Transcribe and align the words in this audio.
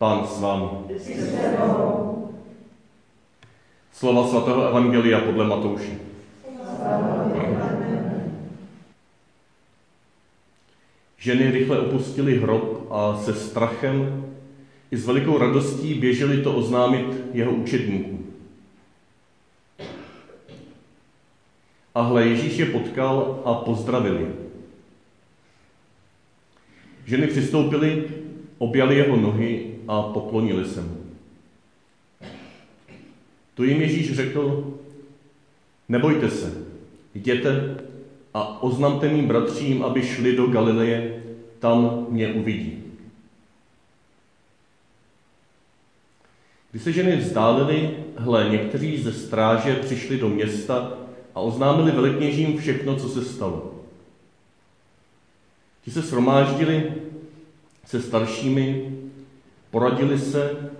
Pán 0.00 0.24
s 0.26 0.40
vámi. 0.40 0.96
Slova 3.92 4.28
svatého 4.28 4.68
Evangelia 4.68 5.20
podle 5.20 5.44
Matouše. 5.44 5.92
Ženy 11.18 11.50
rychle 11.50 11.78
opustily 11.78 12.38
hrob 12.38 12.92
a 12.92 13.16
se 13.16 13.34
strachem 13.34 14.24
i 14.90 14.96
s 14.96 15.06
velikou 15.06 15.38
radostí 15.38 15.94
běželi 15.94 16.42
to 16.42 16.56
oznámit 16.56 17.06
jeho 17.32 17.52
učedníkům. 17.52 18.34
A 21.94 22.02
hle, 22.02 22.26
Ježíš 22.26 22.56
je 22.56 22.66
potkal 22.66 23.42
a 23.44 23.54
pozdravil 23.54 24.20
je. 24.20 24.32
Ženy 27.04 27.26
přistoupily, 27.26 28.04
objali 28.60 28.96
jeho 28.96 29.16
nohy 29.16 29.74
a 29.88 30.02
poklonili 30.02 30.68
se 30.68 30.80
mu. 30.80 30.96
To 33.54 33.64
jim 33.64 33.80
Ježíš 33.80 34.12
řekl, 34.16 34.74
nebojte 35.88 36.30
se, 36.30 36.64
jděte 37.14 37.76
a 38.34 38.62
oznamte 38.62 39.08
mým 39.08 39.26
bratřím, 39.26 39.82
aby 39.82 40.02
šli 40.02 40.36
do 40.36 40.46
Galileje, 40.46 41.22
tam 41.58 42.06
mě 42.08 42.32
uvidí. 42.32 42.82
Když 46.70 46.82
se 46.82 46.92
ženy 46.92 47.16
vzdálily, 47.16 47.96
hle, 48.16 48.48
někteří 48.48 49.02
ze 49.02 49.12
stráže 49.12 49.74
přišli 49.74 50.18
do 50.18 50.28
města 50.28 50.92
a 51.34 51.40
oznámili 51.40 51.92
velekněžím 51.92 52.58
všechno, 52.58 52.96
co 52.96 53.08
se 53.08 53.24
stalo. 53.24 53.74
Ti 55.84 55.90
se 55.90 56.02
shromáždili 56.02 56.92
se 57.84 58.02
staršími, 58.02 58.92
poradili 59.70 60.18
se 60.18 60.70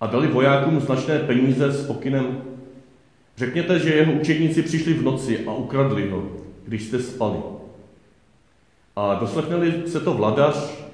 a 0.00 0.06
dali 0.06 0.26
vojákům 0.26 0.80
značné 0.80 1.18
peníze 1.18 1.72
s 1.72 1.86
pokynem 1.86 2.42
Řekněte, 3.38 3.78
že 3.78 3.94
jeho 3.94 4.12
učedníci 4.12 4.62
přišli 4.62 4.94
v 4.94 5.02
noci 5.02 5.46
a 5.46 5.52
ukradli 5.52 6.10
ho, 6.10 6.28
když 6.64 6.82
jste 6.82 7.02
spali. 7.02 7.38
A 8.96 9.14
doslechneli 9.14 9.82
se 9.86 10.00
to 10.00 10.14
vladař, 10.14 10.84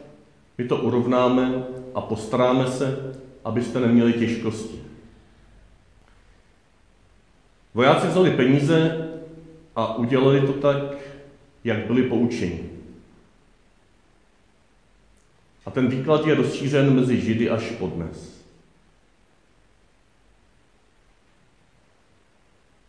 my 0.59 0.69
to 0.69 0.77
urovnáme 0.77 1.65
a 1.95 2.01
postaráme 2.01 2.67
se, 2.67 3.15
abyste 3.45 3.81
neměli 3.81 4.13
těžkosti. 4.13 4.79
Vojáci 7.75 8.07
vzali 8.07 8.31
peníze 8.31 9.09
a 9.77 9.97
udělali 9.97 10.41
to 10.41 10.53
tak, 10.53 10.77
jak 11.65 11.87
byli 11.87 12.03
poučeni. 12.03 12.74
A 15.67 15.71
ten 15.71 15.89
výklad 15.89 16.27
je 16.27 16.35
rozšířen 16.35 16.95
mezi 16.95 17.21
Židy 17.21 17.51
až 17.51 17.71
podnes. 17.71 18.45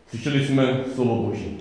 Slyšeli 0.09 0.47
jsme 0.47 0.83
slovo 0.95 1.23
Boží. 1.23 1.57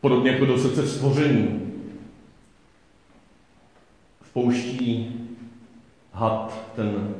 Podobně 0.00 0.30
jako 0.30 0.44
do 0.46 0.58
srdce 0.58 0.88
stvoření 0.88 1.72
vpouští 4.22 5.20
had, 6.12 6.72
ten 6.76 7.14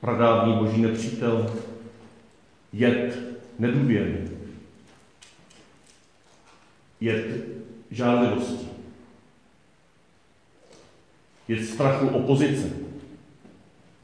pradávný 0.00 0.54
boží 0.54 0.82
nepřítel, 0.82 1.56
jed 2.72 3.18
nedůvěry, 3.58 4.27
jed 7.00 7.26
žádlivosti, 7.90 8.68
jed 11.48 11.64
strachu 11.64 12.08
opozice, 12.08 12.70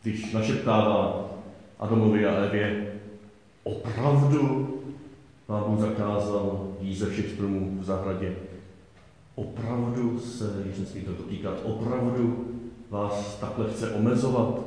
když 0.03 0.33
našeptává 0.33 1.31
Adamovi 1.79 2.27
a 2.27 2.45
Evě, 2.45 2.93
opravdu 3.63 4.71
vám 5.49 5.65
Bůh 5.65 5.81
zakázal 5.81 6.77
jíst 6.81 6.99
ze 6.99 7.11
všech 7.11 7.31
stromů 7.31 7.79
v 7.81 7.85
zahradě. 7.85 8.37
Opravdu 9.35 10.21
se, 10.21 10.63
když 10.65 10.79
nesmí 10.79 11.01
to 11.01 11.13
dotýkat, 11.13 11.55
opravdu 11.65 12.49
vás 12.91 13.37
takhle 13.37 13.71
chce 13.71 13.91
omezovat. 13.91 14.61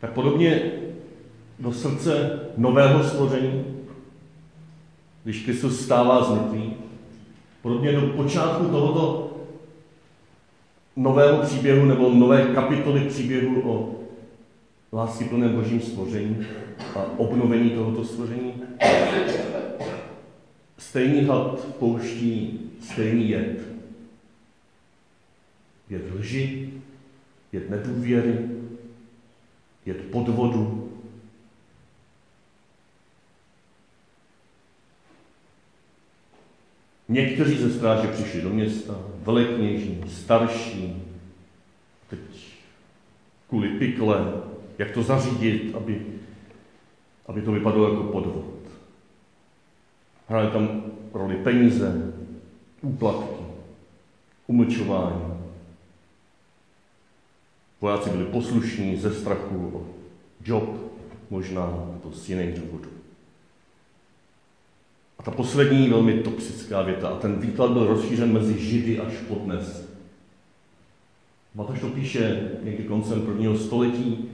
Tak 0.00 0.12
podobně 0.12 0.72
do 1.58 1.72
srdce 1.72 2.40
nového 2.56 3.04
stvoření, 3.04 3.75
když 5.26 5.42
Kristus 5.42 5.84
stává 5.84 6.24
z 6.24 6.30
mrtvých, 6.30 6.72
podobně 7.62 7.92
do 7.92 8.00
počátku 8.00 8.64
tohoto 8.64 9.32
nového 10.96 11.42
příběhu 11.42 11.86
nebo 11.86 12.10
nové 12.10 12.42
kapitoly 12.54 13.00
příběhu 13.00 13.70
o 13.70 13.94
láskyplném 14.92 15.54
božím 15.54 15.80
stvoření 15.80 16.46
a 16.96 17.04
obnovení 17.16 17.70
tohoto 17.70 18.04
stvoření. 18.04 18.54
Stejný 20.78 21.24
had 21.24 21.64
pouští 21.78 22.60
stejný 22.80 23.30
jed. 23.30 23.60
Jed 25.90 26.14
lži, 26.14 26.72
jed 27.52 27.70
nedůvěry, 27.70 28.38
jed 29.86 30.10
podvodu. 30.10 30.85
Někteří 37.16 37.58
ze 37.58 37.72
stráže 37.72 38.08
přišli 38.08 38.40
do 38.40 38.50
města, 38.50 38.94
velekněží, 39.22 40.00
starší, 40.08 41.02
teď 42.10 42.20
kvůli 43.48 43.68
pikle, 43.68 44.32
jak 44.78 44.90
to 44.90 45.02
zařídit, 45.02 45.74
aby, 45.74 46.06
aby 47.26 47.42
to 47.42 47.52
vypadalo 47.52 47.90
jako 47.90 48.02
podvod. 48.02 48.44
Hrály 50.28 50.50
tam 50.50 50.82
roli 51.12 51.36
peníze, 51.36 52.12
úplatky, 52.82 53.44
umlčování. 54.46 55.38
Vojáci 57.80 58.10
byli 58.10 58.24
poslušní 58.24 58.96
ze 58.96 59.14
strachu 59.14 59.70
o 59.74 59.86
job, 60.44 60.76
možná 61.30 61.90
to 62.02 62.12
z 62.12 62.28
jiných 62.28 62.60
důvodů. 62.60 62.95
Ta 65.26 65.32
poslední 65.32 65.88
velmi 65.88 66.14
toxická 66.14 66.82
věta, 66.82 67.08
a 67.08 67.18
ten 67.18 67.40
výklad 67.40 67.70
byl 67.70 67.86
rozšířen 67.86 68.32
mezi 68.32 68.58
Židy 68.58 68.98
až 68.98 69.12
po 69.28 69.34
dnes. 69.34 69.88
Matoš 71.54 71.80
to 71.80 71.88
píše 71.88 72.50
někdy 72.62 72.84
koncem 72.84 73.22
prvního 73.22 73.58
století, 73.58 74.28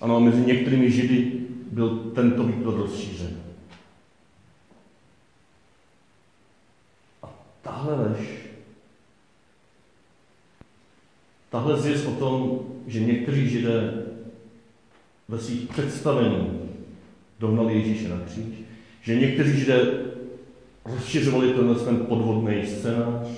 ano, 0.00 0.20
mezi 0.20 0.40
některými 0.40 0.90
židy 0.90 1.32
byl 1.72 1.98
tento 2.14 2.44
výklad 2.44 2.74
rozšířen. 2.74 3.36
A 7.22 7.34
tahle 7.62 7.94
lež, 7.94 8.28
tahle 11.50 11.80
zvěst 11.80 12.06
o 12.06 12.10
tom, 12.10 12.60
že 12.86 13.00
někteří 13.00 13.48
židé 13.48 14.04
ve 15.28 15.38
svých 15.38 15.68
představení 15.68 16.60
dohnali 17.38 17.74
Ježíše 17.74 18.08
na 18.08 18.20
kříž, 18.26 18.54
že 19.02 19.20
někteří 19.20 19.60
židé 19.60 20.11
rozšiřovali 20.84 21.52
tenhle 21.52 21.74
ten 21.74 22.06
podvodný 22.06 22.66
scénář, 22.66 23.28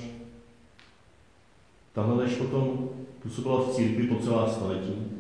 tahle 1.93 2.15
lež 2.15 2.35
potom 2.35 2.89
působila 3.23 3.63
v 3.63 3.75
církvi 3.75 4.07
po 4.07 4.17
celá 4.17 4.53
staletí 4.53 5.15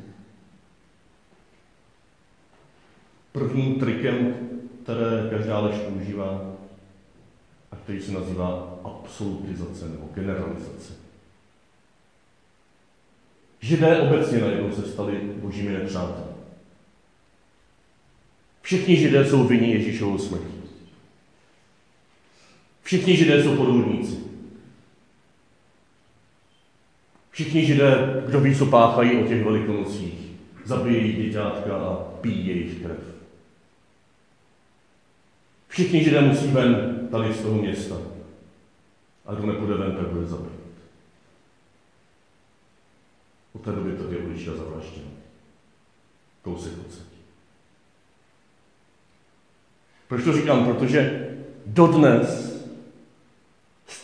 prvním 3.32 3.80
trikem, 3.80 4.34
které 4.82 5.30
každá 5.30 5.58
lež 5.58 5.76
používá 5.76 6.52
a 7.72 7.76
který 7.76 8.02
se 8.02 8.12
nazývá 8.12 8.78
absolutizace 8.84 9.88
nebo 9.88 10.08
generalizace. 10.14 10.92
Židé 13.60 14.00
obecně 14.00 14.40
najednou 14.40 14.72
se 14.72 14.82
stali 14.82 15.20
božími 15.20 15.72
nepřáteli. 15.72 16.34
Všichni 18.62 18.96
židé 18.96 19.26
jsou 19.28 19.44
vinni 19.44 19.72
Ježíšovou 19.72 20.18
smrtí. 20.18 20.63
Všichni 22.84 23.16
židé 23.16 23.42
jsou 23.42 23.56
podvodníci. 23.56 24.18
Všichni 27.30 27.66
židé, 27.66 28.22
kdo 28.26 28.40
ví, 28.40 28.56
co 28.56 28.66
páchají 28.66 29.16
o 29.16 29.26
těch 29.28 29.44
velikonocích, 29.44 30.30
zabijí 30.64 31.12
děťátka 31.12 31.76
a 31.76 31.94
pijí 32.20 32.46
jejich 32.46 32.82
krev. 32.82 32.98
Všichni 35.68 36.04
židé 36.04 36.20
musí 36.20 36.46
ven 36.46 37.08
tady 37.10 37.34
z 37.34 37.42
toho 37.42 37.54
města. 37.54 37.96
A 39.26 39.34
kdo 39.34 39.46
nepůjde 39.46 39.74
ven, 39.74 39.96
tak 39.96 40.06
bude 40.06 40.26
zabít. 40.26 40.60
Od 43.52 43.62
té 43.62 43.72
doby 43.72 43.92
to 43.92 44.12
je 44.12 44.18
ulička 44.18 44.50
zavražděn. 44.54 45.04
Kousek 46.42 46.72
od 46.78 47.02
Proč 50.08 50.24
to 50.24 50.32
říkám? 50.32 50.64
Protože 50.64 51.28
dodnes 51.66 52.53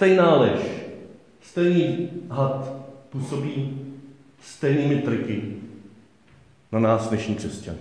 stejná 0.00 0.34
lež, 0.34 0.60
stejný 1.42 2.08
had 2.30 2.72
působí 3.10 3.80
stejnými 4.42 5.02
triky 5.02 5.42
na 6.72 6.78
nás 6.78 7.08
dnešní 7.08 7.34
křesťany. 7.34 7.78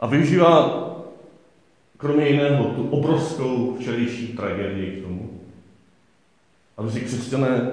A 0.00 0.06
využívá 0.06 0.82
kromě 1.96 2.28
jiného 2.28 2.64
tu 2.64 2.88
obrovskou 2.88 3.76
včerejší 3.80 4.28
tragédii 4.28 5.00
k 5.00 5.02
tomu, 5.02 5.40
aby 6.76 6.90
si 6.90 7.00
křesťané 7.00 7.72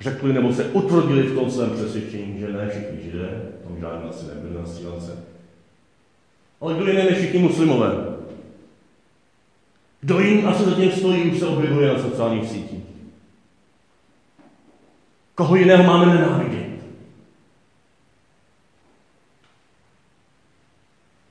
řekli 0.00 0.32
nebo 0.32 0.52
se 0.52 0.64
utvrdili 0.64 1.22
v 1.22 1.34
tom 1.34 1.50
svém 1.50 1.70
přesvědčení, 1.70 2.40
že 2.40 2.52
ne 2.52 2.68
všichni 2.68 3.02
židé, 3.02 3.52
tam 3.64 3.80
žádný 3.80 4.10
asi 4.10 4.26
nebyli 4.26 4.54
na 4.54 4.66
střílence, 4.66 5.24
ale 6.60 6.74
jiný 6.74 6.94
než 6.94 7.18
všichni 7.18 7.38
muslimové. 7.38 8.19
Kdo 10.00 10.20
jim 10.20 10.48
asi 10.48 10.64
zatím 10.64 10.92
stojí, 10.92 11.30
už 11.30 11.38
se 11.38 11.46
objevuje 11.46 11.94
na 11.94 12.02
sociálních 12.02 12.48
sítích. 12.48 12.84
Koho 15.34 15.56
jiného 15.56 15.84
máme 15.84 16.06
nenávidět? 16.06 16.70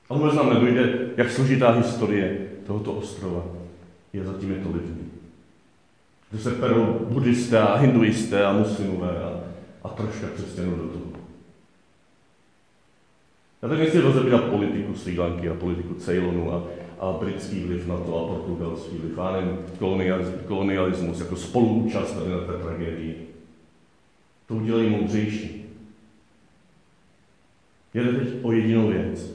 Ale 0.08 0.18
vůbec 0.18 0.34
nám 0.34 0.54
nedojde, 0.54 0.98
jak 1.16 1.30
složitá 1.30 1.70
historie 1.70 2.48
tohoto 2.66 2.92
ostrova 2.92 3.44
je 4.12 4.24
za 4.24 4.32
těmito 4.32 4.68
lidmi. 4.68 5.04
Že 6.32 6.38
se 6.38 6.50
perou 6.50 7.06
buddhisté 7.10 7.58
a 7.58 7.76
hinduisté 7.76 8.44
a 8.44 8.52
muslimové 8.52 9.24
a, 9.24 9.40
a 9.82 9.88
troška 9.88 10.26
křesťanů 10.34 10.76
do 10.76 10.88
toho. 10.88 11.04
Já 13.62 13.68
tak 13.68 13.78
nechci 13.78 14.00
rozebírat 14.00 14.44
politiku 14.44 14.94
Sri 14.94 15.18
Lanky 15.18 15.48
a 15.48 15.54
politiku 15.54 15.94
Ceylonu 15.94 16.52
a, 16.52 16.62
a 17.00 17.12
britský 17.12 17.60
vliv 17.64 17.86
na 17.86 17.96
to 17.96 18.24
a 18.24 18.28
portugalský 18.28 18.98
vliv, 18.98 19.18
a 19.18 19.32
nevím, 19.32 19.58
kolonialismus 20.46 21.20
jako 21.20 21.36
spoluúčast 21.36 22.16
na 22.16 22.46
té 22.46 22.62
tragédii. 22.62 23.28
To 24.46 24.54
udělají 24.54 24.90
moudřejší. 24.90 25.64
Jde 27.94 28.12
teď 28.12 28.28
o 28.42 28.52
jedinou 28.52 28.88
věc. 28.88 29.30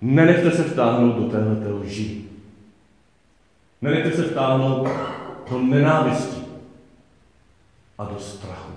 Nenechte 0.00 0.50
se 0.50 0.62
vtáhnout 0.62 1.16
do 1.16 1.28
téhle 1.28 1.72
lži. 1.72 2.24
Nenechte 3.82 4.12
se 4.12 4.22
vtáhnout 4.22 4.88
do 5.50 5.58
nenávisti 5.58 6.40
a 7.98 8.04
do 8.04 8.18
strachu. 8.18 8.72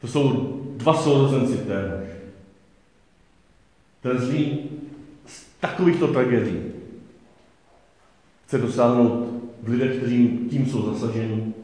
To 0.00 0.06
jsou 0.06 0.32
dva 0.76 0.94
sourozenci 0.94 1.56
téhož. 1.56 2.08
Ten 4.00 4.18
zlý 4.18 4.58
takovýchto 5.60 6.08
tragédií 6.08 6.62
chce 8.48 8.58
dosáhnout 8.58 9.28
v 9.62 9.68
lidech, 9.68 9.96
kteří 9.96 10.38
tím 10.50 10.66
jsou 10.66 10.94
zasaženi, 10.94 11.54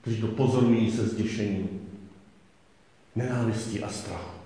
kteří 0.00 0.20
to 0.20 0.26
pozorují 0.26 0.90
se 0.90 1.06
zděšením, 1.06 1.68
nenávistí 3.16 3.82
a 3.82 3.88
strachu. 3.88 4.40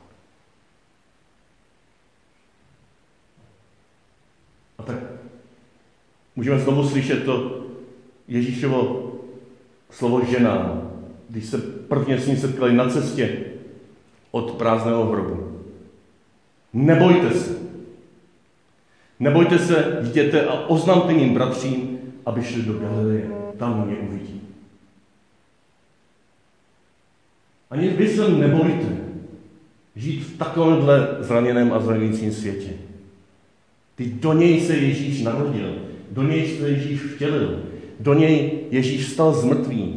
A 4.78 4.82
tak 4.82 4.96
můžeme 6.36 6.58
znovu 6.58 6.88
slyšet 6.88 7.24
to 7.24 7.64
Ježíšovo 8.28 9.12
slovo 9.90 10.24
žena, 10.24 10.82
když 11.28 11.46
se 11.46 11.58
prvně 11.58 12.20
s 12.20 12.26
ním 12.26 12.36
setkali 12.36 12.72
na 12.72 12.88
cestě 12.88 13.44
od 14.30 14.54
prázdného 14.54 15.06
hrobu. 15.06 15.62
Nebojte 16.72 17.30
se. 17.30 17.63
Nebojte 19.24 19.58
se, 19.58 19.98
jděte 20.02 20.46
a 20.46 20.68
oznamte 20.68 21.12
mým 21.12 21.34
bratřím, 21.34 21.98
aby 22.26 22.42
šli 22.42 22.62
do 22.62 22.72
Galileje. 22.72 23.30
Tam 23.56 23.86
mě 23.86 23.96
uvidí. 23.96 24.40
Ani 27.70 27.88
vy 27.88 28.08
se 28.08 28.28
nebojte 28.28 28.86
žít 29.96 30.20
v 30.20 30.38
takovémhle 30.38 31.08
zraněném 31.20 31.72
a 31.72 31.80
zranícím 31.80 32.32
světě. 32.32 32.68
Ty 33.96 34.06
do 34.06 34.32
něj 34.32 34.60
se 34.60 34.76
Ježíš 34.76 35.22
narodil, 35.22 35.74
do 36.10 36.22
něj 36.22 36.48
se 36.48 36.68
Ježíš 36.68 37.00
vtělil, 37.02 37.62
do 38.00 38.14
něj 38.14 38.52
Ježíš 38.70 39.08
stal 39.08 39.32
z 39.32 39.44
mrtvých. 39.44 39.94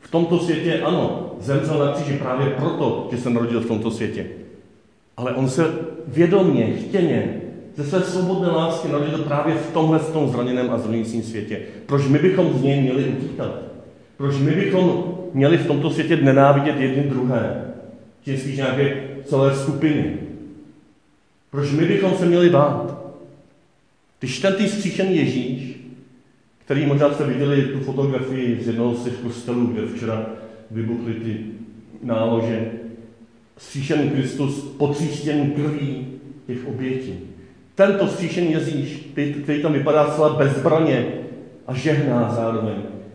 V 0.00 0.10
tomto 0.10 0.38
světě 0.38 0.80
ano, 0.80 1.36
zemřel 1.40 1.78
na 1.78 1.92
kříži 1.92 2.18
právě 2.18 2.50
proto, 2.50 3.08
že 3.10 3.18
se 3.18 3.30
narodil 3.30 3.60
v 3.60 3.68
tomto 3.68 3.90
světě. 3.90 4.26
Ale 5.16 5.34
on 5.34 5.48
se 5.48 5.74
vědomně, 6.06 6.76
chtěně, 6.76 7.39
ze 7.76 7.84
své 7.84 8.00
svobodné 8.00 8.48
lásky 8.48 8.88
narodil 8.88 9.18
právě 9.18 9.54
v 9.54 9.72
tomhle 9.72 9.98
v 9.98 10.12
tom 10.12 10.28
zraněném 10.28 10.70
a 10.70 10.78
zranícím 10.78 11.22
světě. 11.22 11.60
Proč 11.86 12.08
my 12.08 12.18
bychom 12.18 12.52
z 12.52 12.62
něj 12.62 12.80
měli 12.80 13.04
utíkat? 13.04 13.62
Proč 14.16 14.36
my 14.36 14.50
bychom 14.50 15.04
měli 15.34 15.58
v 15.58 15.66
tomto 15.66 15.90
světě 15.90 16.16
nenávidět 16.16 16.80
jedny 16.80 17.02
druhé? 17.02 17.64
Či 18.24 18.38
spíš 18.38 18.56
nějaké 18.56 19.02
celé 19.24 19.56
skupiny? 19.56 20.16
Proč 21.50 21.70
my 21.72 21.86
bychom 21.86 22.14
se 22.14 22.26
měli 22.26 22.50
bát? 22.50 23.00
Když 24.18 24.38
ten 24.38 24.54
tý 24.54 24.64
Ježíš, 24.98 25.80
který 26.64 26.86
možná 26.86 27.12
jste 27.12 27.24
viděli 27.24 27.62
tu 27.62 27.80
fotografii 27.80 28.58
z 28.62 28.66
jednoho 28.66 28.94
z 28.94 29.04
těch 29.04 29.14
kostelů, 29.14 29.66
kde 29.66 29.86
včera 29.86 30.26
vybuchly 30.70 31.14
ty 31.14 31.36
nálože, 32.02 32.72
stříšený 33.56 34.10
Kristus 34.10 34.60
potříštěný 34.78 35.50
krví 35.50 36.06
těch 36.46 36.68
obětí. 36.68 37.14
Tento 37.80 38.08
stříšený 38.08 38.52
Ježíš, 38.52 39.08
který 39.42 39.62
tam 39.62 39.72
vypadá 39.72 40.10
celá 40.14 40.34
bezbraně 40.34 41.06
a 41.66 41.74
žehná 41.74 42.34
zároveň, 42.34 42.74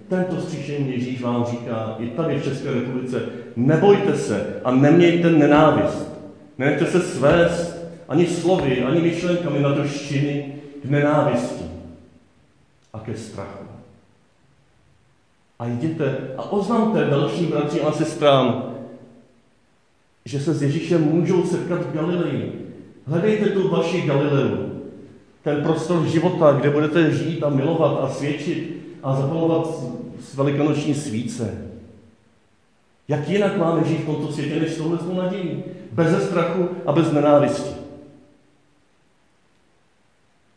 tento 0.09 0.41
stříšený 0.41 0.91
Ježíš 0.91 1.21
vám 1.21 1.45
říká 1.45 1.95
i 1.99 2.07
tady 2.07 2.39
v 2.39 2.43
České 2.43 2.73
republice, 2.73 3.21
nebojte 3.55 4.17
se 4.17 4.61
a 4.63 4.71
nemějte 4.71 5.31
nenávist. 5.31 6.11
Nenechte 6.57 6.85
se 6.85 7.01
svést 7.01 7.77
ani 8.09 8.27
slovy, 8.27 8.83
ani 8.83 9.01
myšlenkami 9.01 9.59
na 9.59 9.73
to 9.73 9.81
k 10.81 10.85
nenávisti 10.85 11.65
a 12.93 12.99
ke 12.99 13.17
strachu. 13.17 13.65
A 15.59 15.65
jděte 15.65 16.17
a 16.37 16.51
oznamte 16.51 17.05
dalším 17.05 17.47
bratřím 17.47 17.85
a 17.85 17.91
sestrám, 17.91 18.75
že 20.25 20.39
se 20.39 20.53
s 20.53 20.61
Ježíšem 20.61 21.03
můžou 21.03 21.45
setkat 21.45 21.81
v 21.81 21.93
Galileji. 21.93 22.64
Hledejte 23.07 23.45
tu 23.45 23.69
vaši 23.69 24.01
Galileu, 24.01 24.69
ten 25.43 25.63
prostor 25.63 26.05
života, 26.05 26.51
kde 26.51 26.69
budete 26.69 27.11
žít 27.11 27.43
a 27.43 27.49
milovat 27.49 28.03
a 28.03 28.09
svědčit 28.09 28.77
a 29.03 29.15
zapalovat 29.15 29.67
s 30.19 30.35
velikonoční 30.35 30.93
svíce. 30.93 31.67
Jak 33.07 33.29
jinak 33.29 33.57
máme 33.57 33.83
žít 33.83 33.97
v 33.97 34.05
tomto 34.05 34.31
světě, 34.31 34.59
než 34.59 34.77
touhle 34.77 35.23
nadějí? 35.23 35.63
Bez 35.91 36.27
strachu 36.27 36.69
a 36.85 36.91
bez 36.91 37.11
nenávisti. 37.11 37.75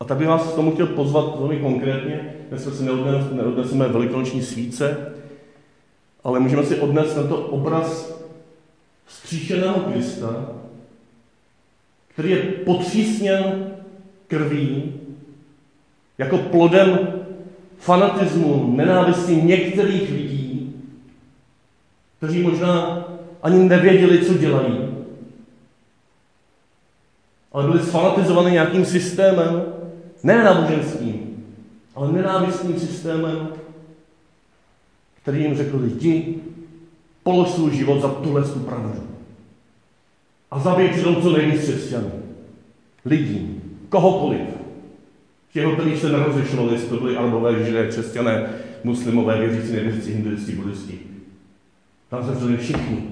A 0.01 0.05
tak 0.05 0.19
bych 0.19 0.29
vás 0.29 0.53
k 0.53 0.55
tomu 0.55 0.73
chtěl 0.75 0.87
pozvat 0.87 1.39
velmi 1.39 1.57
konkrétně. 1.57 2.35
Dnes 2.49 2.79
si 2.79 2.85
neodneseme 3.33 3.89
velikonoční 3.89 4.43
svíce, 4.43 5.13
ale 6.25 6.41
můžeme 6.41 6.65
si 6.65 6.81
odnést 6.81 7.15
tento 7.15 7.37
obraz 7.37 8.19
stříšeného 9.07 9.81
Krista, 9.81 10.47
který 12.19 12.31
je 12.31 12.43
potřísněn 12.43 13.71
krví, 14.27 14.93
jako 16.19 16.39
plodem 16.39 16.99
fanatismu, 17.79 18.73
nenávistí 18.77 19.43
některých 19.43 20.11
lidí, 20.11 20.75
kteří 22.17 22.43
možná 22.43 23.05
ani 23.43 23.59
nevěděli, 23.69 24.27
co 24.27 24.35
dělají, 24.35 24.79
ale 27.53 27.65
byli 27.65 27.83
sfanatizovaní 27.83 28.53
nějakým 28.53 28.85
systémem, 28.85 29.63
ne 30.23 30.45
náboženským, 30.45 31.45
ale 31.95 32.13
nenávistným 32.13 32.81
systémem, 32.81 33.49
který 35.23 35.43
jim 35.43 35.57
řekl, 35.57 35.85
jdi, 35.85 36.35
polož 37.23 37.49
svůj 37.49 37.77
život 37.77 38.01
za 38.01 38.09
tuhle 38.09 38.43
tu 38.43 38.59
pravdu. 38.59 39.18
A 40.51 40.59
zabij 40.59 40.89
přitom 40.89 41.23
co 41.23 41.33
nejvíc 41.33 41.61
křesťanů, 41.61 42.13
lidí, 43.05 43.61
kohokoliv. 43.89 44.49
Těho, 45.53 45.73
kteří 45.73 45.97
se 45.97 46.13
nerozlišovali, 46.13 46.73
jestli 46.73 46.89
to 46.89 47.01
byli 47.01 47.17
arabové, 47.17 47.65
židé, 47.65 47.87
křesťané, 47.87 48.51
muslimové, 48.85 49.39
věřící, 49.39 49.73
nevěřící, 49.73 50.13
hinduisti, 50.13 50.53
buddhisti. 50.53 50.99
Tam 52.09 52.21
vzali 52.21 52.57
všichni. 52.57 53.09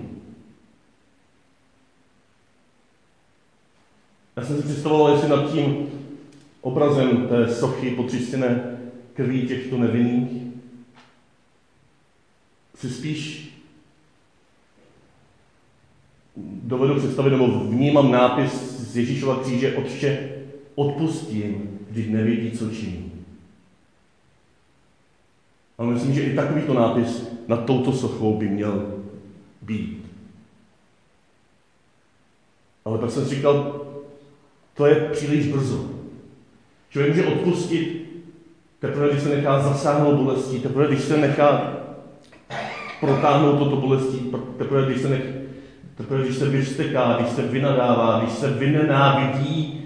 Já 4.37 4.45
jsem 4.45 4.57
si 4.57 4.62
představoval, 4.62 5.12
jestli 5.12 5.28
nad 5.28 5.52
tím 5.52 5.88
obrazem 6.61 7.28
té 7.28 7.55
sochy 7.55 7.90
potřístěné 7.90 8.78
krví 9.14 9.49
těchto 9.49 9.78
nevinných 9.78 10.43
si 12.75 12.90
spíš 12.90 13.56
dovedu 16.62 16.95
představit, 16.95 17.31
nebo 17.31 17.47
vnímám 17.47 18.12
nápis 18.12 18.52
z 18.93 18.97
Ježíšova 18.97 19.43
kříže, 19.43 19.76
Otče, 19.76 20.28
odpustím, 20.75 21.78
když 21.90 22.09
nevědí, 22.09 22.50
co 22.50 22.71
činí. 22.71 23.12
A 25.78 25.85
myslím, 25.85 26.14
že 26.14 26.23
i 26.23 26.35
takovýto 26.35 26.75
nápis 26.75 27.28
nad 27.49 27.64
touto 27.64 27.93
sochou 27.93 28.37
by 28.38 28.49
měl 28.49 28.87
být. 29.62 30.07
Ale 32.85 32.99
pak 32.99 33.11
jsem 33.11 33.25
říkal, 33.25 33.87
to 34.75 34.87
je 34.87 34.95
příliš 34.95 35.47
brzo. 35.47 35.90
Člověk 36.90 37.16
může 37.16 37.28
odpustit 37.28 38.07
teprve, 38.81 39.09
když 39.11 39.23
se 39.23 39.28
nechá 39.28 39.61
zasáhnout 39.61 40.16
bolestí, 40.16 40.61
teprve, 40.61 40.87
když 40.87 41.00
se 41.00 41.16
nechá 41.16 41.76
protáhnout 43.00 43.59
toto 43.59 43.76
bolestí, 43.76 44.33
teprve, 44.59 44.87
když 44.87 45.02
se, 45.02 45.09
nech, 45.09 45.36
teprve, 45.97 46.25
když 46.25 46.37
se 46.37 46.49
vysteká, 46.49 47.17
když 47.21 47.33
se 47.33 47.43
vynadává, 47.43 48.21
když 48.21 48.33
se 48.33 48.50
vynenávidí, 48.50 49.85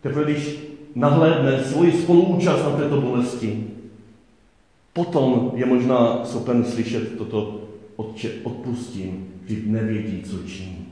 teprve, 0.00 0.24
když 0.24 0.58
nahlédne 0.94 1.64
svoji 1.64 1.92
spoluúčast 1.92 2.64
na 2.64 2.70
této 2.70 3.00
bolesti, 3.00 3.66
potom 4.92 5.52
je 5.54 5.66
možná 5.66 6.24
schopen 6.24 6.64
slyšet 6.64 7.18
toto 7.18 7.60
Otče, 7.96 8.30
odpustím, 8.42 9.28
když 9.44 9.58
nevědí, 9.66 10.22
co 10.22 10.38
činí. 10.48 10.86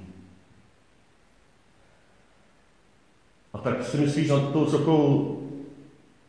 A 3.52 3.58
tak 3.58 3.84
si 3.84 3.96
myslíš, 3.96 4.26
že 4.26 4.32
na 4.32 4.40
tou 4.40 4.66
sokou 4.66 5.38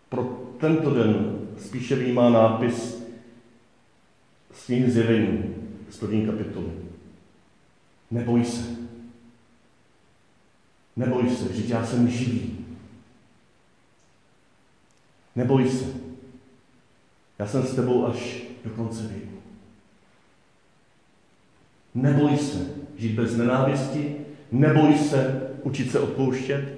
pro 0.09 0.23
tento 0.57 0.93
den 0.93 1.39
spíše 1.57 1.95
výjímá 1.95 2.29
nápis 2.29 3.03
z 4.53 4.65
knihy 4.65 4.91
zjevení 4.91 5.43
z 5.89 5.97
první 5.97 6.25
kapitoly. 6.25 6.88
Neboj 8.11 8.45
se. 8.45 8.75
Neboj 10.95 11.29
se, 11.29 11.53
že 11.53 11.73
já 11.73 11.85
jsem 11.85 12.09
živý. 12.09 12.65
Neboj 15.35 15.69
se. 15.69 15.85
Já 17.39 17.47
jsem 17.47 17.63
s 17.63 17.75
tebou 17.75 18.05
až 18.05 18.41
do 18.65 18.69
konce 18.69 19.07
věku. 19.07 19.37
Neboj 21.95 22.37
se 22.37 22.73
žít 22.97 23.15
bez 23.15 23.37
nenávisti, 23.37 24.15
neboj 24.51 24.97
se 24.97 25.49
učit 25.63 25.91
se 25.91 25.99
odpouštět, 25.99 26.77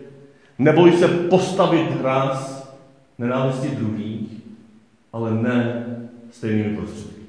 neboj 0.60 0.98
se 0.98 1.08
postavit 1.08 1.92
hráz 1.92 2.70
nenávisti 3.18 3.68
druhých, 3.68 4.32
ale 5.14 5.32
ne 5.32 5.86
stejnými 6.32 6.78
prostředky. 6.78 7.21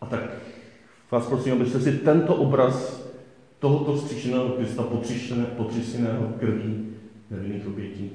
A 0.00 0.06
tak 0.06 0.20
vás 1.10 1.26
prosím, 1.26 1.52
abyste 1.52 1.80
si 1.80 1.92
tento 1.92 2.34
obraz 2.34 3.06
tohoto 3.58 3.96
vzkříšeného 3.96 4.48
Krista 4.48 4.82
potřišeného 5.56 6.28
krví 6.38 6.86
nevinných 7.30 7.66
obětí 7.66 8.10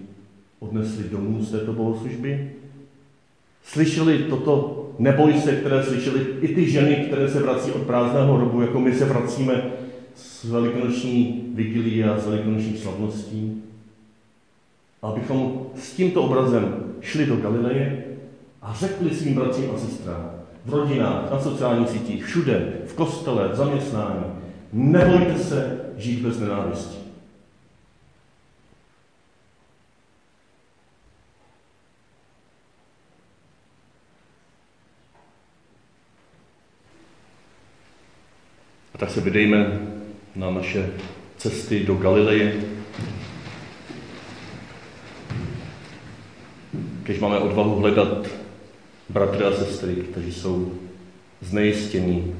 odnesli 0.59 1.03
domů 1.03 1.43
z 1.43 1.51
této 1.51 1.73
bohoslužby. 1.73 2.51
Slyšeli 3.63 4.17
toto 4.17 4.89
neboj 4.99 5.33
se, 5.33 5.55
které 5.55 5.83
slyšeli 5.83 6.25
i 6.41 6.55
ty 6.55 6.69
ženy, 6.69 6.95
které 6.95 7.29
se 7.29 7.39
vrací 7.39 7.71
od 7.71 7.81
prázdného 7.81 8.35
hrobu, 8.35 8.61
jako 8.61 8.79
my 8.79 8.95
se 8.95 9.05
vracíme 9.05 9.71
z 10.15 10.43
velikonoční 10.43 11.51
vigilie 11.53 12.09
a 12.09 12.19
z 12.19 12.27
velikonoční 12.27 12.77
slavností. 12.77 13.63
Abychom 15.01 15.65
s 15.75 15.93
tímto 15.93 16.23
obrazem 16.23 16.93
šli 17.01 17.25
do 17.25 17.35
Galileje 17.35 18.05
a 18.61 18.73
řekli 18.73 19.09
svým 19.09 19.35
bratřím 19.35 19.71
a 19.75 19.77
sestrám, 19.77 20.40
v 20.65 20.73
rodinách, 20.73 21.31
na 21.31 21.39
sociálních 21.41 21.89
sítích, 21.89 22.25
všude, 22.25 22.73
v 22.87 22.93
kostele, 22.93 23.47
v 23.47 23.55
zaměstnání, 23.55 24.25
nebojte 24.73 25.37
se 25.37 25.79
žít 25.97 26.19
bez 26.19 26.39
nenávisti. 26.39 26.97
A 38.93 38.97
tak 38.97 39.09
se 39.09 39.21
vydejme 39.21 39.79
na 40.35 40.51
naše 40.51 40.89
cesty 41.37 41.83
do 41.83 41.95
Galileje. 41.95 42.53
Když 47.03 47.19
máme 47.19 47.39
odvahu 47.39 47.75
hledat 47.75 48.27
bratry 49.11 49.43
a 49.43 49.51
sestry, 49.51 49.95
kteří 49.95 50.33
jsou 50.33 50.73
znejistění 51.41 52.35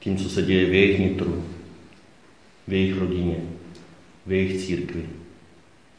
tím, 0.00 0.16
co 0.16 0.28
se 0.28 0.42
děje 0.42 0.66
v 0.66 0.74
jejich 0.74 0.98
nitru, 0.98 1.44
v 2.68 2.72
jejich 2.72 2.98
rodině, 2.98 3.36
v 4.26 4.32
jejich 4.32 4.66
církvi, 4.66 5.06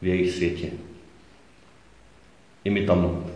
v 0.02 0.06
jejich 0.06 0.30
světě. 0.30 0.70
I 2.64 2.70
my 2.70 2.86
tam 2.86 3.26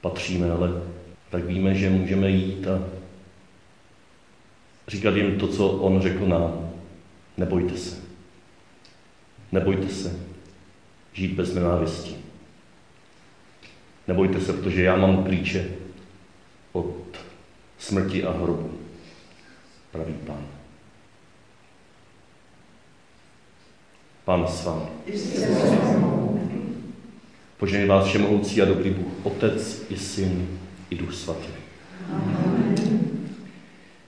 patříme, 0.00 0.50
ale 0.50 0.82
tak 1.30 1.44
víme, 1.44 1.74
že 1.74 1.90
můžeme 1.90 2.30
jít 2.30 2.66
a 2.66 2.88
říkat 4.88 5.16
jim 5.16 5.38
to, 5.38 5.48
co 5.48 5.68
on 5.68 6.02
řekl 6.02 6.26
nám. 6.26 6.70
Nebojte 7.36 7.76
se. 7.76 7.96
Nebojte 9.52 9.88
se 9.88 10.20
žít 11.12 11.32
bez 11.32 11.54
nenávisti. 11.54 12.31
Nebojte 14.08 14.40
se, 14.40 14.52
protože 14.52 14.82
já 14.82 14.96
mám 14.96 15.24
klíče 15.24 15.68
od 16.72 16.96
smrti 17.78 18.24
a 18.24 18.32
hrobu, 18.32 18.70
pravý 19.90 20.14
pán. 20.26 20.46
Pán 24.24 24.46
s 24.46 24.64
vámi. 24.64 24.86
Poženej 27.58 27.86
vás 27.86 28.06
všemohoucí 28.06 28.62
a 28.62 28.64
dobrý 28.64 28.90
Bůh, 28.90 29.12
Otec 29.22 29.82
i 29.90 29.96
Syn 29.96 30.48
i 30.90 30.96
Duch 30.96 31.14
Svatý. 31.14 31.48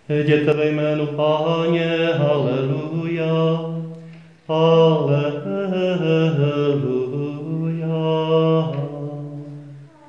Jděte 0.08 0.52
ve 0.52 0.68
jménu 0.68 1.06
Páně, 1.06 2.08
haleluja, 2.18 3.60
haleluja. 4.48 5.44